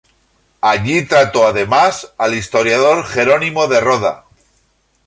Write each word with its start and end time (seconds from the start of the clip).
Allí 0.61 1.05
trató 1.05 1.45
además 1.45 2.11
al 2.17 2.33
historiador 2.33 3.05
Jerónimo 3.05 3.67
de 3.67 3.81
Roda. 3.81 4.25